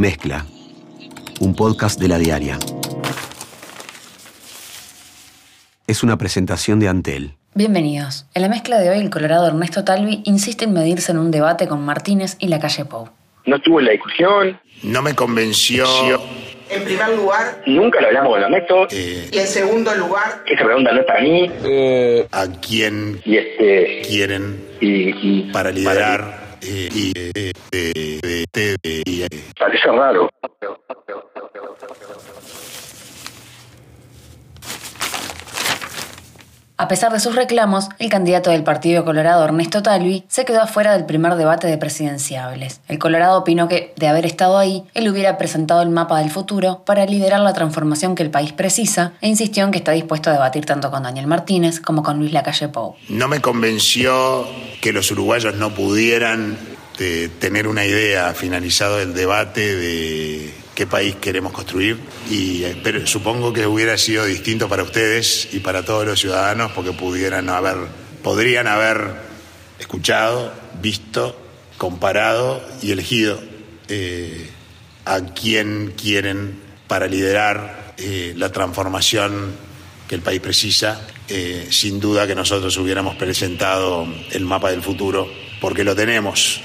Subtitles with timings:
[0.00, 0.46] Mezcla,
[1.40, 2.58] un podcast de la diaria.
[5.86, 7.34] Es una presentación de Antel.
[7.54, 8.24] Bienvenidos.
[8.32, 11.68] En la mezcla de hoy, el colorado Ernesto Talvi insiste en medirse en un debate
[11.68, 13.10] con Martínez y la calle Pou.
[13.44, 14.58] No estuvo en la discusión.
[14.84, 15.84] No me convenció.
[16.70, 18.86] En primer lugar, Nunca lo hablamos con Ernesto.
[18.92, 21.50] eh, y en segundo lugar, Esa pregunta no es para mí.
[22.32, 24.00] a quién Y este.
[24.08, 25.10] quieren Y,
[25.48, 27.52] y para liderar eh, eh, y, eh,
[29.58, 30.28] parece raro.
[36.80, 40.94] A pesar de sus reclamos, el candidato del Partido Colorado Ernesto Talvi se quedó afuera
[40.94, 42.80] del primer debate de presidenciables.
[42.88, 46.82] El Colorado opinó que, de haber estado ahí, él hubiera presentado el mapa del futuro
[46.86, 50.32] para liderar la transformación que el país precisa e insistió en que está dispuesto a
[50.32, 52.96] debatir tanto con Daniel Martínez como con Luis Lacalle Pou.
[53.10, 54.48] no me convenció
[54.80, 56.56] que los uruguayos no pudieran
[56.98, 61.98] eh, tener una idea finalizado el debate de qué país queremos construir
[62.30, 66.72] y eh, pero supongo que hubiera sido distinto para ustedes y para todos los ciudadanos
[66.72, 67.76] porque pudieran haber
[68.22, 69.12] podrían haber
[69.78, 71.38] escuchado visto
[71.76, 73.38] comparado y elegido
[73.88, 74.48] eh,
[75.04, 76.58] a quién quieren
[76.88, 79.52] para liderar eh, la transformación
[80.08, 81.06] que el país precisa.
[81.68, 86.60] Sin duda que nosotros hubiéramos presentado el mapa del futuro, porque lo tenemos.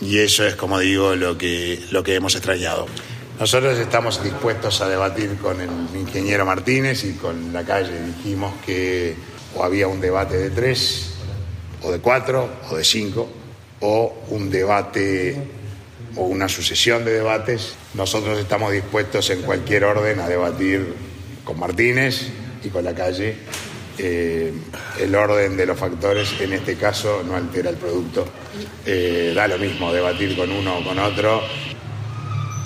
[0.00, 2.86] Y eso es, como digo, lo que, lo que hemos extrañado.
[3.38, 7.92] Nosotros estamos dispuestos a debatir con el ingeniero Martínez y con la calle.
[8.16, 9.14] Dijimos que
[9.54, 11.14] o había un debate de tres,
[11.82, 13.28] o de cuatro, o de cinco,
[13.80, 15.36] o un debate
[16.16, 17.74] o una sucesión de debates.
[17.94, 20.94] Nosotros estamos dispuestos en cualquier orden a debatir
[21.44, 22.30] con Martínez
[22.64, 23.36] y con la calle.
[23.98, 24.52] Eh,
[25.00, 28.26] el orden de los factores en este caso no altera el producto.
[28.84, 31.40] Eh, da lo mismo debatir con uno o con otro.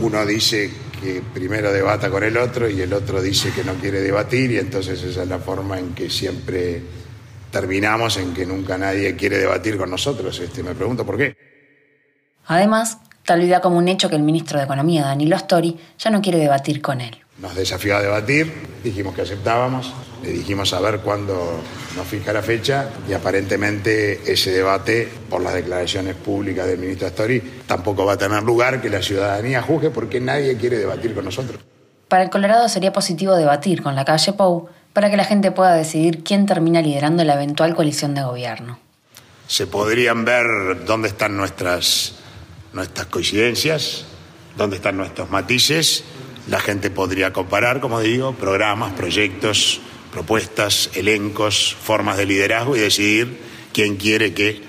[0.00, 4.00] Uno dice que primero debata con el otro y el otro dice que no quiere
[4.00, 6.82] debatir y entonces esa es la forma en que siempre
[7.50, 10.38] terminamos en que nunca nadie quiere debatir con nosotros.
[10.38, 11.36] Este, me pregunto por qué.
[12.46, 16.20] Además, Talvi da como un hecho que el ministro de Economía, Danilo Astori, ya no
[16.20, 17.16] quiere debatir con él.
[17.38, 18.52] Nos desafió a debatir,
[18.84, 19.92] dijimos que aceptábamos,
[20.26, 21.60] le dijimos a ver cuándo
[21.94, 27.40] nos fija la fecha y aparentemente ese debate, por las declaraciones públicas del ministro Astori,
[27.64, 31.60] tampoco va a tener lugar que la ciudadanía juzgue porque nadie quiere debatir con nosotros.
[32.08, 35.74] Para el Colorado sería positivo debatir con la calle Pou para que la gente pueda
[35.74, 38.80] decidir quién termina liderando la eventual coalición de gobierno.
[39.46, 42.16] Se podrían ver dónde están nuestras,
[42.72, 44.06] nuestras coincidencias,
[44.56, 46.02] dónde están nuestros matices.
[46.48, 49.80] La gente podría comparar, como digo, programas, proyectos,
[50.12, 53.38] propuestas, elencos, formas de liderazgo y decidir
[53.72, 54.62] quién quiere que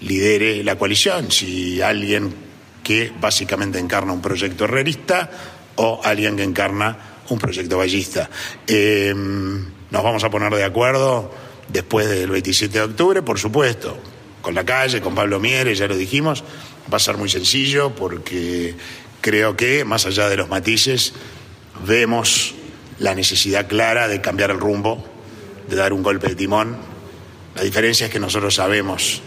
[0.00, 1.30] lidere la coalición.
[1.30, 2.34] Si alguien
[2.82, 5.30] que básicamente encarna un proyecto herrerista
[5.76, 6.96] o alguien que encarna
[7.28, 8.30] un proyecto ballista.
[8.66, 11.30] Eh, nos vamos a poner de acuerdo
[11.68, 13.96] después del 27 de octubre, por supuesto,
[14.40, 16.42] con la calle, con Pablo Mieres, ya lo dijimos.
[16.90, 18.74] Va a ser muy sencillo porque
[19.20, 21.12] creo que, más allá de los matices,
[21.86, 22.54] vemos
[22.98, 25.04] la necesidad clara de cambiar el rumbo,
[25.68, 26.76] de dar un golpe de timón.
[27.54, 29.22] La diferencia es que nosotros sabemos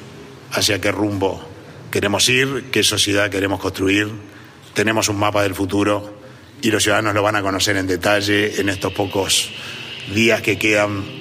[0.51, 1.51] hacia qué rumbo
[1.91, 4.09] queremos ir, qué sociedad queremos construir,
[4.73, 6.21] tenemos un mapa del futuro
[6.61, 9.49] y los ciudadanos lo van a conocer en detalle en estos pocos
[10.13, 11.20] días que quedan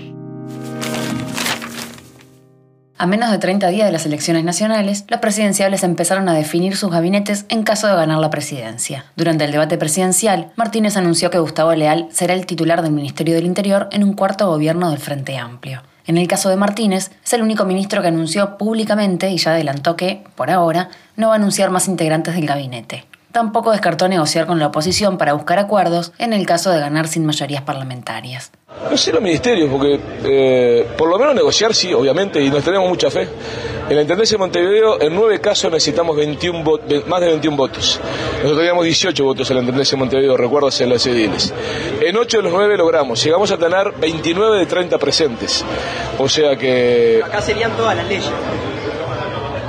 [3.02, 6.90] A menos de 30 días de las elecciones nacionales, los presidenciables empezaron a definir sus
[6.90, 9.06] gabinetes en caso de ganar la presidencia.
[9.16, 13.46] Durante el debate presidencial, Martínez anunció que Gustavo Leal será el titular del Ministerio del
[13.46, 15.82] Interior en un cuarto gobierno del Frente Amplio.
[16.06, 19.96] En el caso de Martínez, es el único ministro que anunció públicamente y ya adelantó
[19.96, 23.06] que, por ahora, no va a anunciar más integrantes del gabinete.
[23.32, 27.24] Tampoco descartó negociar con la oposición para buscar acuerdos en el caso de ganar sin
[27.24, 28.50] mayorías parlamentarias.
[28.90, 32.88] No sé los ministerios, porque eh, por lo menos negociar sí, obviamente, y nos tenemos
[32.88, 33.28] mucha fe.
[33.88, 37.56] En la Intendencia de Montevideo, en nueve casos necesitamos 21 vo- ve- más de 21
[37.56, 38.00] votos.
[38.36, 41.52] Nosotros teníamos 18 votos en la Intendencia de Montevideo, recuerdo hacer los ediles.
[42.00, 45.64] En ocho de los nueve logramos, llegamos a tener 29 de 30 presentes.
[46.18, 48.30] O sea que acá serían todas las leyes.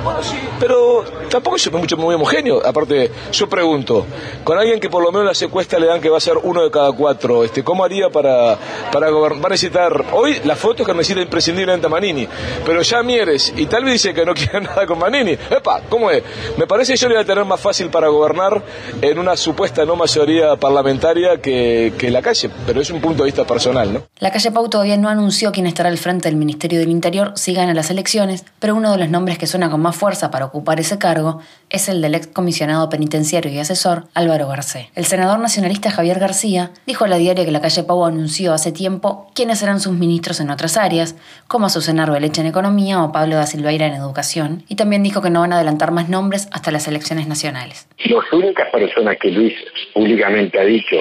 [0.04, 2.64] Bueno, sí, pero tampoco es mucho muy homogéneo.
[2.64, 4.06] Aparte, yo pregunto,
[4.44, 6.62] con alguien que por lo menos la secuestra le dan que va a ser uno
[6.62, 8.56] de cada cuatro, este, ¿cómo haría para,
[8.92, 9.42] para gobernar?
[9.42, 12.28] Va a necesitar, hoy las fotos que necesita imprescindiblemente Manini,
[12.64, 15.32] pero ya Mieres y tal vez dice que no quiere nada con Manini.
[15.32, 16.22] Epa, ¿cómo es?
[16.56, 18.62] Me parece que yo le voy a tener más fácil para gobernar
[19.00, 23.30] en una supuesta no mayoría parlamentaria que, que la calle, pero es un punto de
[23.30, 24.02] vista personal, ¿no?
[24.20, 27.52] La calle Pau todavía no anunció quién estará al frente del Ministerio del Interior si
[27.52, 30.78] gana las elecciones, pero uno de los nombres que suena con más fuerza para ocupar
[30.80, 31.40] ese cargo
[31.70, 34.90] es el del ex comisionado penitenciario y asesor Álvaro Garcé.
[34.94, 38.70] El senador nacionalista Javier García dijo a la diaria que la calle Pau anunció hace
[38.70, 41.16] tiempo quiénes eran sus ministros en otras áreas,
[41.48, 45.30] como Azucena Arbeleche en Economía o Pablo da Silveira en Educación, y también dijo que
[45.30, 47.88] no van a adelantar más nombres hasta las elecciones nacionales.
[48.04, 49.54] Las únicas personas que Luis
[49.94, 50.96] públicamente ha dicho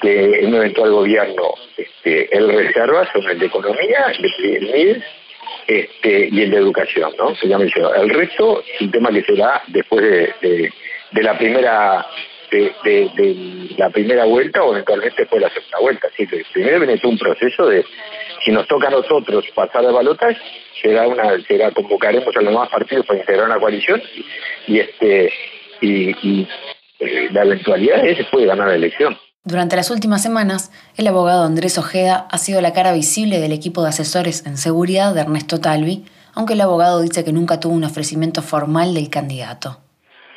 [0.00, 5.02] que en un eventual gobierno este, reserva son el de Economía, el de
[5.66, 7.34] este, y el de Educación, ¿no?
[7.34, 7.64] Se llama
[7.96, 10.72] El resto es un tema que se da después de,
[11.12, 12.06] la primera
[12.50, 16.08] de, la primera vuelta o eventualmente después de la segunda vuelta.
[16.08, 17.84] Así que primero viene todo un proceso de,
[18.44, 20.36] si nos toca a nosotros pasar de balotas,
[20.80, 24.00] será una, será convocaremos a los demás partidos para integrar una coalición
[24.68, 25.32] y, este
[25.80, 26.46] y,
[26.98, 29.18] eh, la eventualidad es que puede ganar la elección.
[29.46, 33.80] Durante las últimas semanas, el abogado Andrés Ojeda ha sido la cara visible del equipo
[33.80, 36.04] de asesores en seguridad de Ernesto Talvi,
[36.34, 39.78] aunque el abogado dice que nunca tuvo un ofrecimiento formal del candidato.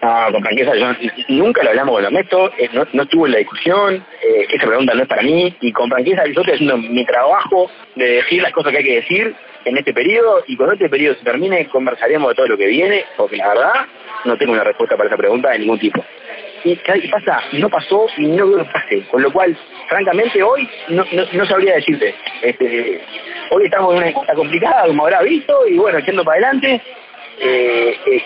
[0.04, 0.94] No, con franqueza, yo
[1.28, 4.94] nunca lo hablamos con Ernesto, eh, no, no estuvo en la discusión, eh, esa pregunta
[4.94, 8.54] no es para mí, y con franqueza yo estoy haciendo mi trabajo de decir las
[8.54, 9.36] cosas que hay que decir
[9.66, 13.06] en este periodo, y cuando este periodo se termine conversaremos de todo lo que viene,
[13.18, 13.74] porque la verdad
[14.26, 16.06] no tengo una respuesta para esa pregunta de ningún tipo
[16.64, 17.42] y ¿qué pasa?
[17.54, 19.02] No pasó y no creo que pase.
[19.10, 19.58] Con lo cual,
[19.88, 21.04] francamente, hoy no,
[21.34, 22.16] no, sabría decirte.
[22.42, 23.02] Este,
[23.52, 26.82] hoy estamos en una época complicada, como habrá visto, y bueno, echando para adelante.
[27.42, 28.22] Eh, eh,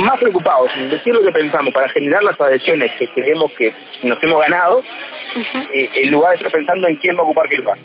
[0.00, 3.72] más preocupados en decir lo que pensamos para generar las adhesiones que creemos que
[4.02, 4.82] nos hemos ganado,
[5.72, 7.78] eh, en lugar de estar pensando en quién va a ocupar qué lugar.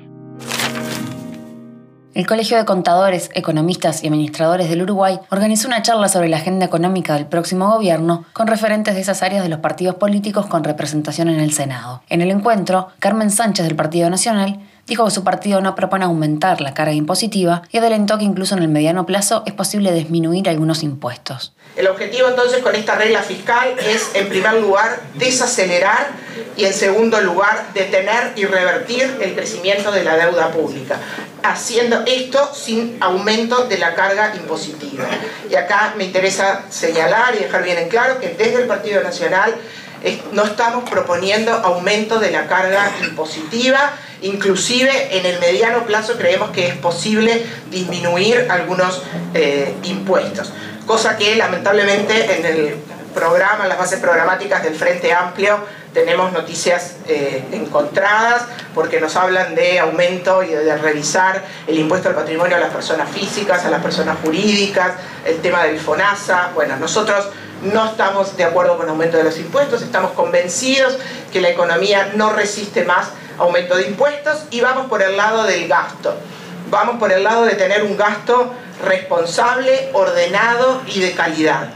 [2.16, 6.66] El Colegio de Contadores, Economistas y Administradores del Uruguay organizó una charla sobre la agenda
[6.66, 11.28] económica del próximo gobierno con referentes de esas áreas de los partidos políticos con representación
[11.28, 12.04] en el Senado.
[12.08, 16.62] En el encuentro, Carmen Sánchez del Partido Nacional dijo que su partido no propone aumentar
[16.62, 20.84] la carga impositiva y adelantó que incluso en el mediano plazo es posible disminuir algunos
[20.84, 21.54] impuestos.
[21.76, 26.08] El objetivo entonces con esta regla fiscal es, en primer lugar, desacelerar
[26.56, 30.98] y, en segundo lugar, detener y revertir el crecimiento de la deuda pública
[31.46, 35.06] haciendo esto sin aumento de la carga impositiva.
[35.50, 39.54] Y acá me interesa señalar y dejar bien en claro que desde el Partido Nacional
[40.34, 46.68] no estamos proponiendo aumento de la carga impositiva, inclusive en el mediano plazo creemos que
[46.68, 49.02] es posible disminuir algunos
[49.34, 50.54] eh, impuestos,
[50.86, 52.76] cosa que lamentablemente en el
[53.14, 55.60] programa, en las bases programáticas del Frente Amplio
[55.96, 58.44] tenemos noticias eh, encontradas
[58.76, 63.10] porque nos hablan de aumento y de, revisar el impuesto al patrimonio a las personas
[63.10, 64.92] físicas, a las personas jurídicas,
[65.26, 66.52] el tema del FONASA.
[66.54, 67.30] Bueno, nosotros
[67.74, 70.98] no estamos de acuerdo con aumento de los impuestos, estamos convencidos
[71.32, 75.68] que la economía no resiste más aumento de impuestos y vamos por el lado del
[75.68, 76.16] gasto.
[76.70, 78.52] Vamos por el lado de tener un gasto
[78.84, 81.70] responsable, ordenado y de calidad.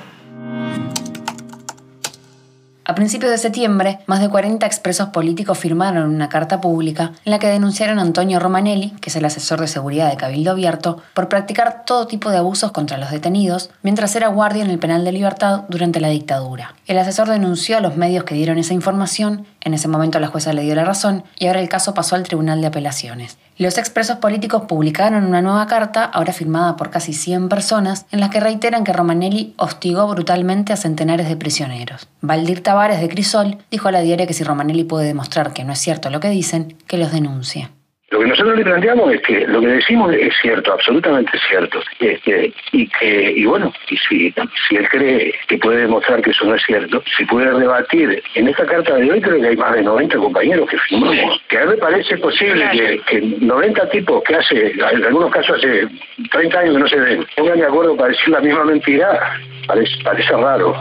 [2.89, 7.37] A principios de septiembre, más de 40 expresos políticos firmaron una carta pública en la
[7.37, 11.29] que denunciaron a Antonio Romanelli, que es el asesor de seguridad de Cabildo Abierto, por
[11.29, 15.11] practicar todo tipo de abusos contra los detenidos mientras era guardia en el penal de
[15.11, 16.73] libertad durante la dictadura.
[16.87, 20.53] El asesor denunció a los medios que dieron esa información, en ese momento la jueza
[20.53, 23.37] le dio la razón y ahora el caso pasó al Tribunal de Apelaciones.
[23.57, 28.29] Los expresos políticos publicaron una nueva carta, ahora firmada por casi 100 personas, en la
[28.29, 32.07] que reiteran que Romanelli hostigó brutalmente a centenares de prisioneros.
[32.21, 35.73] Valdir Tavares de Crisol dijo a la diaria que si Romanelli puede demostrar que no
[35.73, 37.69] es cierto lo que dicen, que los denuncie.
[38.11, 41.79] Lo que nosotros le planteamos es que lo que decimos es cierto, absolutamente cierto.
[41.99, 44.33] Este, y que, y bueno, y si,
[44.67, 48.23] si él cree que puede demostrar que eso no es cierto, si puede rebatir.
[48.33, 51.41] En esta carta de hoy creo que hay más de 90 compañeros que firmamos.
[51.49, 55.57] Que a mí me parece posible que, que 90 tipos que hace, en algunos casos
[55.57, 55.87] hace
[56.31, 59.37] 30 años que no se ven, pongan de acuerdo para decir la misma mentira,
[59.67, 60.75] parece, parece raro.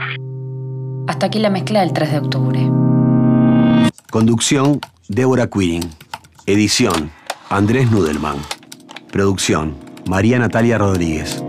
[1.08, 2.58] Hasta aquí la mezcla del 3 de octubre.
[4.10, 5.82] Conducción, Débora Quirin.
[6.48, 7.10] Edición,
[7.50, 8.36] Andrés Nudelman.
[9.10, 9.74] Producción,
[10.06, 11.42] María Natalia Rodríguez.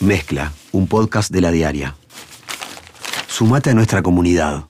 [0.00, 1.94] Mezcla, un podcast de la diaria.
[3.28, 4.67] Sumate a nuestra comunidad.